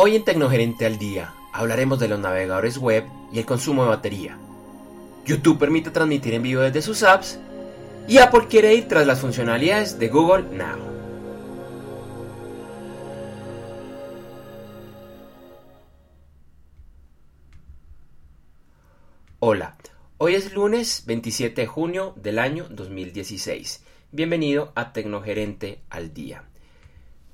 Hoy 0.00 0.14
en 0.14 0.24
Tecnogerente 0.24 0.86
al 0.86 0.96
Día 0.96 1.34
hablaremos 1.52 1.98
de 1.98 2.06
los 2.06 2.20
navegadores 2.20 2.78
web 2.78 3.02
y 3.32 3.40
el 3.40 3.44
consumo 3.44 3.82
de 3.82 3.88
batería. 3.88 4.38
YouTube 5.24 5.58
permite 5.58 5.90
transmitir 5.90 6.34
en 6.34 6.44
vivo 6.44 6.60
desde 6.60 6.82
sus 6.82 7.02
apps 7.02 7.40
y 8.06 8.18
Apple 8.18 8.46
quiere 8.48 8.72
ir 8.76 8.86
tras 8.86 9.08
las 9.08 9.20
funcionalidades 9.20 9.98
de 9.98 10.08
Google 10.08 10.44
Now. 10.56 10.78
Hola, 19.40 19.76
hoy 20.18 20.36
es 20.36 20.52
lunes 20.52 21.02
27 21.06 21.62
de 21.62 21.66
junio 21.66 22.14
del 22.14 22.38
año 22.38 22.68
2016. 22.70 23.82
Bienvenido 24.12 24.70
a 24.76 24.92
Tecnogerente 24.92 25.80
al 25.90 26.14
Día. 26.14 26.44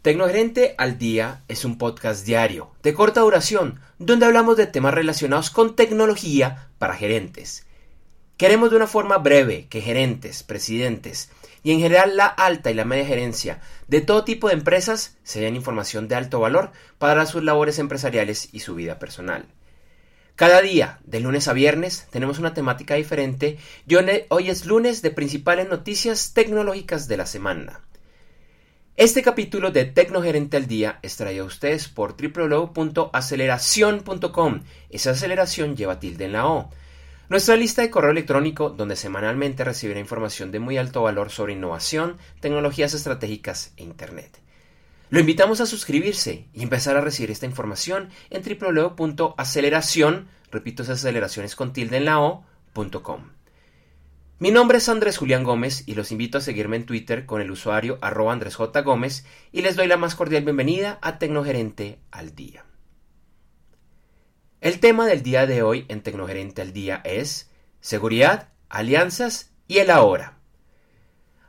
Tecnogerente 0.05 0.75
al 0.76 0.99
Día 0.99 1.44
es 1.49 1.64
un 1.64 1.79
podcast 1.79 2.26
diario, 2.26 2.71
de 2.82 2.93
corta 2.93 3.22
duración, 3.22 3.81
donde 3.99 4.26
hablamos 4.26 4.58
de 4.58 4.67
temas 4.67 4.93
relacionados 4.93 5.49
con 5.49 5.76
tecnología 5.76 6.68
para 6.76 6.93
gerentes. 6.93 7.64
Queremos 8.36 8.68
de 8.68 8.76
una 8.76 8.86
forma 8.86 9.17
breve 9.17 9.67
que 9.71 9.81
gerentes, 9.81 10.43
presidentes 10.43 11.31
y 11.62 11.72
en 11.72 11.81
general 11.81 12.18
la 12.18 12.26
alta 12.26 12.71
y 12.71 12.75
la 12.75 12.85
media 12.85 13.07
gerencia 13.07 13.62
de 13.89 14.03
todo 14.03 14.25
tipo 14.25 14.48
de 14.48 14.53
empresas 14.53 15.17
se 15.22 15.40
den 15.40 15.57
información 15.57 16.07
de 16.07 16.17
alto 16.17 16.39
valor 16.39 16.73
para 16.98 17.25
sus 17.25 17.43
labores 17.43 17.79
empresariales 17.79 18.50
y 18.53 18.61
su 18.61 18.75
vida 18.75 18.98
personal. 18.98 19.46
Cada 20.36 20.61
día, 20.61 20.98
de 21.04 21.21
lunes 21.21 21.48
a 21.48 21.54
viernes, 21.54 22.09
tenemos 22.11 22.39
una 22.39 22.53
temática 22.53 22.96
diferente 22.96 23.57
y 23.89 23.95
hoy 24.29 24.50
es 24.50 24.67
lunes 24.67 25.00
de 25.00 25.12
principales 25.12 25.67
noticias 25.67 26.34
tecnológicas 26.34 27.09
de 27.09 27.17
la 27.17 27.25
semana. 27.25 27.81
Este 28.96 29.22
capítulo 29.22 29.72
de 29.72 29.86
Tecnogerente 29.86 30.57
al 30.57 30.68
Día 30.68 31.00
es 31.03 31.16
traído 31.16 31.43
a 31.43 31.48
ustedes 31.48 31.89
por 31.89 32.14
www.aceleración.com. 32.16 34.61
Esa 34.89 35.11
aceleración 35.11 35.77
lleva 35.77 35.98
tilde 35.98 36.27
en 36.27 36.33
la 36.33 36.47
O. 36.47 36.70
Nuestra 37.28 37.56
lista 37.56 37.83
de 37.83 37.91
correo 37.91 38.12
electrónico 38.12 38.70
donde 38.70 38.95
semanalmente 38.95 39.65
recibirá 39.65 39.98
información 39.98 40.53
de 40.53 40.61
muy 40.61 40.78
alto 40.78 41.03
valor 41.03 41.31
sobre 41.31 41.55
innovación, 41.55 42.19
tecnologías 42.39 42.95
estratégicas 42.95 43.72
e 43.77 43.83
Internet. 43.83 44.39
Lo 45.11 45.19
invitamos 45.19 45.61
a 45.61 45.67
suscribirse 45.67 46.47
y 46.55 46.62
empezar 46.62 46.97
a 46.97 47.00
recibir 47.00 47.33
esta 47.33 47.47
información 47.47 48.11
en 48.31 48.45
www.aceleración, 48.45 50.28
repito 50.53 50.84
esas 50.84 51.00
aceleraciones 51.00 51.56
con 51.56 51.72
tilde 51.72 51.97
en 51.97 52.05
la 52.05 52.20
O.com. 52.20 53.22
Mi 54.45 54.50
nombre 54.50 54.77
es 54.77 54.91
Andrés 54.91 55.17
Julián 55.17 55.42
Gómez 55.42 55.84
y 55.87 55.95
los 55.95 56.12
invito 56.12 56.37
a 56.37 56.42
seguirme 56.42 56.77
en 56.77 56.84
Twitter 56.84 57.25
con 57.25 57.41
el 57.41 57.50
usuario 57.50 57.97
arroba 58.03 58.34
Andrés 58.34 58.56
J. 58.56 58.83
Gómez 58.83 59.25
y 59.53 59.62
les 59.62 59.75
doy 59.75 59.87
la 59.87 59.97
más 59.97 60.14
cordial 60.14 60.45
bienvenida 60.45 60.98
a 61.00 61.19
Tecnogerente 61.19 61.98
al 62.11 62.34
Día. 62.34 62.67
El 64.61 64.81
tema 64.81 65.06
del 65.06 65.22
día 65.22 65.47
de 65.47 65.62
hoy 65.62 65.87
en 65.89 66.03
Tecnogerente 66.03 66.61
al 66.61 66.75
Día 66.75 67.00
es 67.05 67.50
seguridad, 67.81 68.50
alianzas 68.69 69.50
y 69.67 69.78
el 69.78 69.89
ahora. 69.91 70.37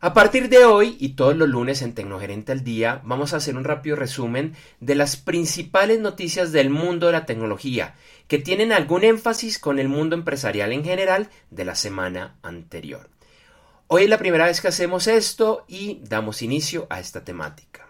A 0.05 0.13
partir 0.13 0.49
de 0.49 0.65
hoy 0.65 0.97
y 0.99 1.15
todos 1.15 1.35
los 1.35 1.49
lunes 1.49 1.81
en 1.81 1.95
Tecnogerente 1.95 2.51
al 2.51 2.63
Día 2.63 3.01
vamos 3.03 3.33
a 3.33 3.37
hacer 3.37 3.57
un 3.57 3.63
rápido 3.63 3.95
resumen 3.95 4.53
de 4.79 4.93
las 4.93 5.17
principales 5.17 5.99
noticias 5.99 6.51
del 6.51 6.69
mundo 6.69 7.07
de 7.07 7.13
la 7.13 7.25
tecnología 7.25 7.95
que 8.27 8.37
tienen 8.37 8.71
algún 8.71 9.03
énfasis 9.03 9.57
con 9.57 9.79
el 9.79 9.89
mundo 9.89 10.15
empresarial 10.15 10.73
en 10.73 10.83
general 10.83 11.31
de 11.49 11.65
la 11.65 11.73
semana 11.73 12.35
anterior. 12.43 13.09
Hoy 13.87 14.03
es 14.03 14.09
la 14.11 14.19
primera 14.19 14.45
vez 14.45 14.61
que 14.61 14.67
hacemos 14.67 15.07
esto 15.07 15.65
y 15.67 16.01
damos 16.03 16.43
inicio 16.43 16.85
a 16.91 16.99
esta 16.99 17.23
temática. 17.23 17.87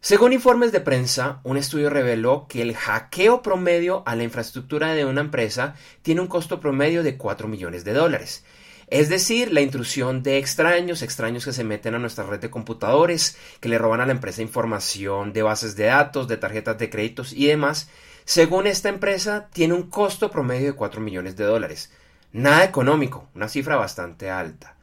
Según 0.00 0.32
informes 0.32 0.72
de 0.72 0.80
prensa, 0.80 1.42
un 1.44 1.58
estudio 1.58 1.90
reveló 1.90 2.46
que 2.48 2.62
el 2.62 2.74
hackeo 2.74 3.42
promedio 3.42 4.02
a 4.06 4.16
la 4.16 4.22
infraestructura 4.22 4.94
de 4.94 5.04
una 5.04 5.20
empresa 5.20 5.74
tiene 6.00 6.22
un 6.22 6.26
costo 6.26 6.58
promedio 6.58 7.02
de 7.02 7.18
4 7.18 7.48
millones 7.48 7.84
de 7.84 7.92
dólares 7.92 8.44
es 8.90 9.08
decir, 9.08 9.52
la 9.52 9.60
intrusión 9.60 10.24
de 10.24 10.38
extraños, 10.38 11.02
extraños 11.02 11.44
que 11.44 11.52
se 11.52 11.62
meten 11.62 11.94
a 11.94 12.00
nuestra 12.00 12.24
red 12.24 12.40
de 12.40 12.50
computadores, 12.50 13.36
que 13.60 13.68
le 13.68 13.78
roban 13.78 14.00
a 14.00 14.06
la 14.06 14.12
empresa 14.12 14.42
información 14.42 15.32
de 15.32 15.42
bases 15.42 15.76
de 15.76 15.84
datos, 15.84 16.26
de 16.26 16.36
tarjetas 16.36 16.76
de 16.76 16.90
créditos 16.90 17.32
y 17.32 17.46
demás, 17.46 17.88
según 18.24 18.66
esta 18.66 18.88
empresa, 18.88 19.48
tiene 19.52 19.74
un 19.74 19.84
costo 19.84 20.30
promedio 20.32 20.66
de 20.66 20.76
4 20.76 21.00
millones 21.00 21.36
de 21.36 21.44
dólares. 21.44 21.92
Nada 22.32 22.64
económico, 22.64 23.28
una 23.34 23.48
cifra 23.48 23.76
bastante 23.76 24.28
alta. 24.28 24.76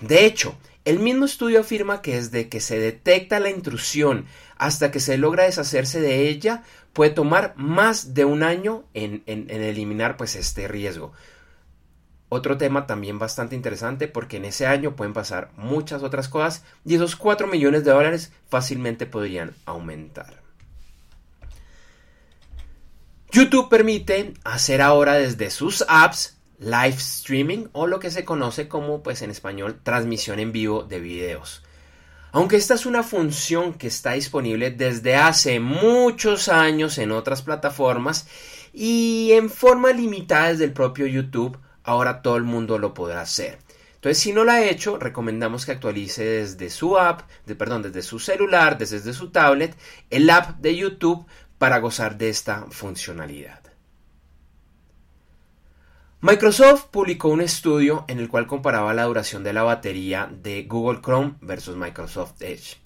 De 0.00 0.26
hecho, 0.26 0.54
el 0.84 0.98
mismo 0.98 1.24
estudio 1.24 1.60
afirma 1.60 2.02
que 2.02 2.16
desde 2.16 2.50
que 2.50 2.60
se 2.60 2.78
detecta 2.78 3.40
la 3.40 3.50
intrusión 3.50 4.26
hasta 4.58 4.90
que 4.90 5.00
se 5.00 5.16
logra 5.16 5.44
deshacerse 5.44 6.02
de 6.02 6.28
ella, 6.28 6.64
puede 6.92 7.12
tomar 7.12 7.54
más 7.56 8.12
de 8.12 8.26
un 8.26 8.42
año 8.42 8.84
en, 8.92 9.22
en 9.26 9.50
eliminar 9.50 10.18
pues, 10.18 10.36
este 10.36 10.68
riesgo. 10.68 11.12
Otro 12.30 12.58
tema 12.58 12.86
también 12.86 13.18
bastante 13.18 13.56
interesante 13.56 14.06
porque 14.06 14.36
en 14.36 14.44
ese 14.44 14.66
año 14.66 14.96
pueden 14.96 15.14
pasar 15.14 15.50
muchas 15.56 16.02
otras 16.02 16.28
cosas 16.28 16.64
y 16.84 16.94
esos 16.94 17.16
4 17.16 17.46
millones 17.46 17.84
de 17.84 17.92
dólares 17.92 18.32
fácilmente 18.48 19.06
podrían 19.06 19.54
aumentar. 19.64 20.42
YouTube 23.30 23.68
permite 23.68 24.34
hacer 24.44 24.82
ahora 24.82 25.14
desde 25.14 25.50
sus 25.50 25.84
apps 25.88 26.38
live 26.58 26.96
streaming 26.96 27.66
o 27.72 27.86
lo 27.86 27.98
que 28.00 28.10
se 28.10 28.24
conoce 28.24 28.68
como 28.68 29.02
pues 29.02 29.22
en 29.22 29.30
español 29.30 29.80
transmisión 29.82 30.38
en 30.38 30.52
vivo 30.52 30.82
de 30.82 31.00
videos. 31.00 31.62
Aunque 32.32 32.56
esta 32.56 32.74
es 32.74 32.84
una 32.84 33.02
función 33.02 33.72
que 33.72 33.86
está 33.86 34.12
disponible 34.12 34.70
desde 34.70 35.16
hace 35.16 35.60
muchos 35.60 36.48
años 36.48 36.98
en 36.98 37.10
otras 37.10 37.40
plataformas 37.40 38.26
y 38.72 39.30
en 39.32 39.48
forma 39.48 39.92
limitada 39.92 40.48
desde 40.48 40.64
el 40.64 40.72
propio 40.72 41.06
YouTube, 41.06 41.58
ahora 41.88 42.22
todo 42.22 42.36
el 42.36 42.44
mundo 42.44 42.78
lo 42.78 42.94
podrá 42.94 43.22
hacer. 43.22 43.58
Entonces, 43.94 44.18
si 44.18 44.32
no 44.32 44.44
lo 44.44 44.52
ha 44.52 44.62
hecho, 44.62 44.98
recomendamos 44.98 45.66
que 45.66 45.72
actualice 45.72 46.22
desde 46.22 46.70
su 46.70 46.98
app, 46.98 47.22
de, 47.46 47.56
perdón, 47.56 47.82
desde 47.82 48.02
su 48.02 48.20
celular, 48.20 48.78
desde 48.78 49.12
su 49.12 49.30
tablet, 49.30 49.76
el 50.10 50.30
app 50.30 50.58
de 50.58 50.76
YouTube 50.76 51.26
para 51.58 51.78
gozar 51.78 52.16
de 52.16 52.28
esta 52.28 52.66
funcionalidad. 52.70 53.60
Microsoft 56.20 56.86
publicó 56.90 57.28
un 57.28 57.40
estudio 57.40 58.04
en 58.08 58.18
el 58.18 58.28
cual 58.28 58.46
comparaba 58.46 58.94
la 58.94 59.04
duración 59.04 59.42
de 59.42 59.52
la 59.52 59.62
batería 59.62 60.28
de 60.30 60.64
Google 60.64 61.00
Chrome 61.00 61.34
versus 61.40 61.76
Microsoft 61.76 62.42
Edge. 62.42 62.76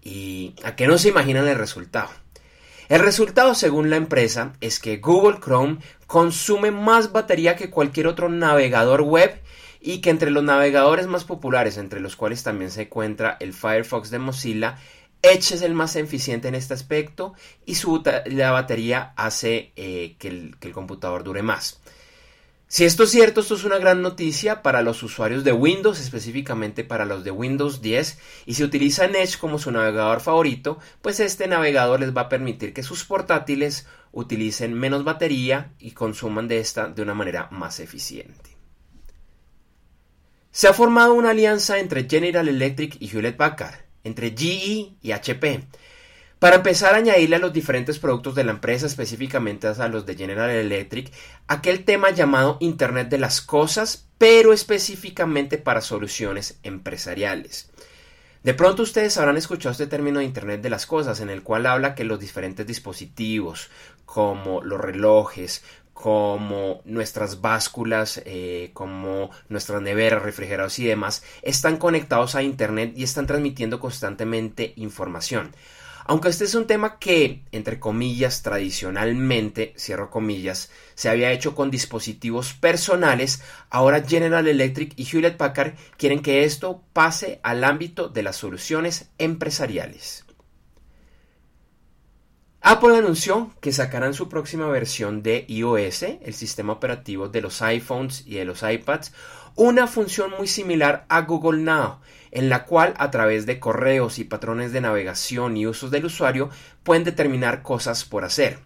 ¿Y 0.00 0.54
a 0.64 0.76
qué 0.76 0.86
no 0.86 0.98
se 0.98 1.08
imaginan 1.08 1.48
el 1.48 1.56
resultado? 1.56 2.10
El 2.92 3.00
resultado, 3.00 3.54
según 3.54 3.88
la 3.88 3.96
empresa, 3.96 4.52
es 4.60 4.78
que 4.78 4.98
Google 4.98 5.40
Chrome 5.40 5.78
consume 6.06 6.70
más 6.72 7.10
batería 7.10 7.56
que 7.56 7.70
cualquier 7.70 8.06
otro 8.06 8.28
navegador 8.28 9.00
web 9.00 9.40
y 9.80 10.02
que 10.02 10.10
entre 10.10 10.30
los 10.30 10.44
navegadores 10.44 11.06
más 11.06 11.24
populares, 11.24 11.78
entre 11.78 12.00
los 12.00 12.16
cuales 12.16 12.42
también 12.42 12.70
se 12.70 12.82
encuentra 12.82 13.38
el 13.40 13.54
Firefox 13.54 14.10
de 14.10 14.18
Mozilla, 14.18 14.76
Edge 15.22 15.54
es 15.54 15.62
el 15.62 15.72
más 15.72 15.96
eficiente 15.96 16.48
en 16.48 16.54
este 16.54 16.74
aspecto 16.74 17.32
y 17.64 17.76
su 17.76 18.02
la 18.26 18.50
batería 18.50 19.14
hace 19.16 19.72
eh, 19.74 20.16
que 20.18 20.28
el 20.60 20.72
computador 20.74 21.24
dure 21.24 21.40
más. 21.40 21.80
Si 22.72 22.86
esto 22.86 23.02
es 23.02 23.10
cierto, 23.10 23.42
esto 23.42 23.54
es 23.54 23.64
una 23.64 23.76
gran 23.76 24.00
noticia 24.00 24.62
para 24.62 24.80
los 24.80 25.02
usuarios 25.02 25.44
de 25.44 25.52
Windows, 25.52 26.00
específicamente 26.00 26.84
para 26.84 27.04
los 27.04 27.22
de 27.22 27.30
Windows 27.30 27.82
10, 27.82 28.18
y 28.46 28.54
si 28.54 28.64
utilizan 28.64 29.14
Edge 29.14 29.36
como 29.36 29.58
su 29.58 29.70
navegador 29.70 30.22
favorito, 30.22 30.78
pues 31.02 31.20
este 31.20 31.46
navegador 31.46 32.00
les 32.00 32.16
va 32.16 32.22
a 32.22 32.28
permitir 32.30 32.72
que 32.72 32.82
sus 32.82 33.04
portátiles 33.04 33.86
utilicen 34.10 34.72
menos 34.72 35.04
batería 35.04 35.74
y 35.78 35.90
consuman 35.90 36.48
de 36.48 36.60
esta 36.60 36.88
de 36.88 37.02
una 37.02 37.12
manera 37.12 37.48
más 37.50 37.78
eficiente. 37.78 38.56
Se 40.50 40.66
ha 40.66 40.72
formado 40.72 41.12
una 41.12 41.32
alianza 41.32 41.78
entre 41.78 42.08
General 42.08 42.48
Electric 42.48 42.96
y 43.00 43.10
Hewlett 43.10 43.36
Packard, 43.36 43.80
entre 44.02 44.30
GE 44.30 44.94
y 45.02 45.12
HP, 45.12 45.66
para 46.42 46.56
empezar 46.56 46.94
a 46.94 46.96
añadirle 46.96 47.36
a 47.36 47.38
los 47.38 47.52
diferentes 47.52 48.00
productos 48.00 48.34
de 48.34 48.42
la 48.42 48.50
empresa, 48.50 48.84
específicamente 48.84 49.68
a 49.68 49.86
los 49.86 50.06
de 50.06 50.16
General 50.16 50.50
Electric, 50.50 51.12
aquel 51.46 51.84
tema 51.84 52.10
llamado 52.10 52.56
Internet 52.58 53.08
de 53.10 53.18
las 53.18 53.40
Cosas, 53.40 54.08
pero 54.18 54.52
específicamente 54.52 55.56
para 55.56 55.80
soluciones 55.80 56.58
empresariales. 56.64 57.70
De 58.42 58.54
pronto 58.54 58.82
ustedes 58.82 59.18
habrán 59.18 59.36
escuchado 59.36 59.70
este 59.70 59.86
término 59.86 60.18
de 60.18 60.24
Internet 60.24 60.62
de 60.62 60.70
las 60.70 60.84
Cosas, 60.84 61.20
en 61.20 61.30
el 61.30 61.44
cual 61.44 61.64
habla 61.64 61.94
que 61.94 62.02
los 62.02 62.18
diferentes 62.18 62.66
dispositivos, 62.66 63.70
como 64.04 64.62
los 64.62 64.80
relojes, 64.80 65.62
como 65.92 66.82
nuestras 66.84 67.40
básculas, 67.40 68.20
eh, 68.24 68.70
como 68.72 69.30
nuestras 69.48 69.80
neveras, 69.80 70.24
refrigerados 70.24 70.80
y 70.80 70.86
demás, 70.86 71.22
están 71.42 71.76
conectados 71.76 72.34
a 72.34 72.42
Internet 72.42 72.94
y 72.96 73.04
están 73.04 73.28
transmitiendo 73.28 73.78
constantemente 73.78 74.72
información. 74.74 75.52
Aunque 76.04 76.28
este 76.28 76.44
es 76.44 76.54
un 76.54 76.66
tema 76.66 76.98
que, 76.98 77.44
entre 77.52 77.78
comillas, 77.78 78.42
tradicionalmente, 78.42 79.74
cierro 79.78 80.10
comillas, 80.10 80.70
se 80.94 81.08
había 81.08 81.32
hecho 81.32 81.54
con 81.54 81.70
dispositivos 81.70 82.54
personales, 82.54 83.42
ahora 83.70 84.02
General 84.02 84.46
Electric 84.46 84.94
y 84.96 85.06
Hewlett 85.06 85.36
Packard 85.36 85.74
quieren 85.96 86.22
que 86.22 86.44
esto 86.44 86.82
pase 86.92 87.40
al 87.42 87.64
ámbito 87.64 88.08
de 88.08 88.22
las 88.22 88.36
soluciones 88.36 89.10
empresariales. 89.18 90.24
Apple 92.64 92.96
anunció 92.96 93.50
que 93.60 93.72
sacarán 93.72 94.14
su 94.14 94.28
próxima 94.28 94.68
versión 94.68 95.24
de 95.24 95.44
iOS, 95.48 96.04
el 96.04 96.32
sistema 96.32 96.74
operativo 96.74 97.28
de 97.28 97.40
los 97.40 97.60
iPhones 97.60 98.22
y 98.24 98.36
de 98.36 98.44
los 98.44 98.62
iPads, 98.62 99.12
una 99.56 99.88
función 99.88 100.30
muy 100.38 100.46
similar 100.46 101.04
a 101.08 101.22
Google 101.22 101.60
Now, 101.60 101.98
en 102.30 102.48
la 102.48 102.64
cual 102.64 102.94
a 102.98 103.10
través 103.10 103.46
de 103.46 103.58
correos 103.58 104.20
y 104.20 104.24
patrones 104.24 104.72
de 104.72 104.80
navegación 104.80 105.56
y 105.56 105.66
usos 105.66 105.90
del 105.90 106.04
usuario 106.04 106.50
pueden 106.84 107.02
determinar 107.02 107.62
cosas 107.62 108.04
por 108.04 108.22
hacer. 108.24 108.60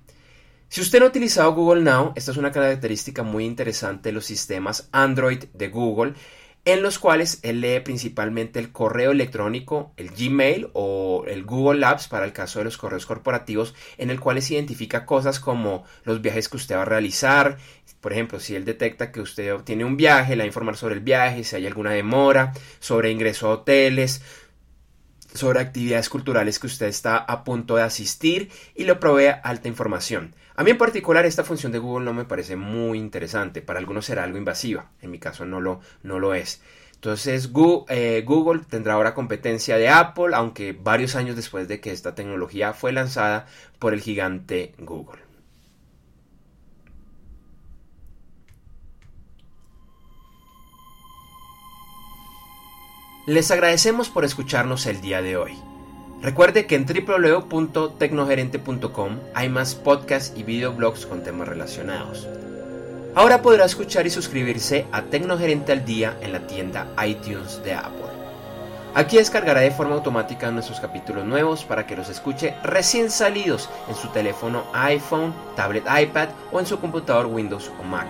Si 0.69 0.83
usted 0.83 0.99
no 0.99 1.07
ha 1.07 1.09
utilizado 1.09 1.55
Google 1.55 1.81
Now, 1.81 2.13
esta 2.17 2.33
es 2.33 2.37
una 2.37 2.53
característica 2.53 3.23
muy 3.23 3.47
interesante 3.47 4.11
de 4.11 4.13
los 4.13 4.27
sistemas 4.27 4.91
Android 4.93 5.45
de 5.55 5.69
Google 5.69 6.13
en 6.67 6.83
los 6.83 6.99
cuales 6.99 7.39
él 7.43 7.61
lee 7.61 7.79
principalmente 7.81 8.59
el 8.59 8.73
correo 8.73 9.13
electrónico, 9.13 9.93
el 9.97 10.11
Gmail 10.11 10.69
o 10.73 11.25
el 11.29 11.45
Google 11.45 11.87
Apps 11.87 12.09
para 12.09 12.27
el 12.27 12.33
caso 12.33 12.59
de 12.59 12.65
los 12.65 12.77
correos 12.77 13.07
corporativos, 13.07 13.73
en 13.99 14.11
el 14.11 14.19
cual 14.19 14.43
se 14.43 14.55
identifica 14.55 15.07
cosas 15.07 15.39
como 15.39 15.85
los 16.03 16.21
viajes 16.21 16.49
que 16.49 16.57
usted 16.57 16.75
va 16.75 16.83
a 16.83 16.85
realizar, 16.87 17.57
por 18.01 18.13
ejemplo, 18.13 18.41
si 18.41 18.55
él 18.55 18.65
detecta 18.65 19.13
que 19.13 19.21
usted 19.21 19.57
tiene 19.63 19.85
un 19.85 19.97
viaje, 19.97 20.37
le 20.37 20.39
va 20.39 20.45
a 20.45 20.47
informar 20.47 20.77
sobre 20.77 20.95
el 20.95 21.01
viaje, 21.01 21.45
si 21.45 21.57
hay 21.57 21.67
alguna 21.67 21.93
demora, 21.93 22.53
sobre 22.81 23.11
ingreso 23.11 23.47
a 23.47 23.55
hoteles, 23.55 24.23
sobre 25.37 25.61
actividades 25.61 26.09
culturales 26.09 26.59
que 26.59 26.67
usted 26.67 26.87
está 26.87 27.17
a 27.17 27.45
punto 27.45 27.77
de 27.77 27.83
asistir 27.83 28.51
y 28.75 28.85
le 28.85 28.95
provee 28.97 29.35
alta 29.43 29.69
información. 29.69 30.35
A 30.55 30.65
mí 30.65 30.71
en 30.71 30.79
particular 30.79 31.27
esta 31.27 31.45
función 31.45 31.73
de 31.73 31.79
Google 31.79 32.05
no 32.05 32.15
me 32.15 32.25
parece 32.25 32.57
muy 32.57 32.99
interesante, 32.99 33.63
para 33.63 33.79
algunos 33.79 34.07
será 34.07 34.25
algo 34.25 34.39
invasiva, 34.39 34.91
en 35.03 35.11
mi 35.11 35.19
caso 35.19 35.45
no 35.45 35.61
lo, 35.61 35.81
no 36.03 36.19
lo 36.19 36.35
es. 36.35 36.63
Entonces 36.95 37.51
eh, 37.89 38.25
Google 38.27 38.63
tendrá 38.69 38.95
ahora 38.95 39.15
competencia 39.15 39.77
de 39.77 39.89
Apple, 39.89 40.35
aunque 40.35 40.73
varios 40.73 41.15
años 41.15 41.37
después 41.37 41.69
de 41.69 41.79
que 41.79 41.93
esta 41.93 42.15
tecnología 42.15 42.73
fue 42.73 42.93
lanzada 42.93 43.47
por 43.79 43.93
el 43.93 44.01
gigante 44.01 44.75
Google. 44.79 45.26
Les 53.27 53.51
agradecemos 53.51 54.09
por 54.09 54.25
escucharnos 54.25 54.87
el 54.87 55.01
día 55.01 55.21
de 55.21 55.37
hoy. 55.37 55.59
Recuerde 56.23 56.67
que 56.67 56.77
en 56.77 56.87
www.tecnogerente.com 56.87 59.19
hay 59.35 59.49
más 59.49 59.75
podcasts 59.75 60.39
y 60.39 60.45
videoblogs 60.45 61.07
con 61.07 61.25
temas 61.25 61.49
relacionados. 61.49 62.29
Ahora 63.17 63.43
podrá 63.43 63.65
escuchar 63.65 64.07
y 64.07 64.11
suscribirse 64.11 64.87
a 64.93 65.03
Tecnogerente 65.03 65.73
al 65.73 65.85
Día 65.85 66.17
en 66.21 66.31
la 66.31 66.47
tienda 66.47 66.87
iTunes 67.05 67.61
de 67.65 67.75
Apple. 67.75 68.07
Aquí 68.95 69.17
descargará 69.17 69.63
de 69.63 69.73
forma 69.73 69.97
automática 69.97 70.53
nuestros 70.53 70.79
capítulos 70.79 71.25
nuevos 71.25 71.65
para 71.65 71.85
que 71.85 71.97
los 71.97 72.09
escuche 72.09 72.55
recién 72.63 73.11
salidos 73.11 73.69
en 73.89 73.97
su 73.97 74.07
teléfono 74.11 74.63
iPhone, 74.73 75.35
tablet 75.57 75.85
iPad 76.01 76.29
o 76.53 76.61
en 76.61 76.67
su 76.67 76.79
computador 76.79 77.27
Windows 77.27 77.73
o 77.81 77.83
Mac. 77.83 78.07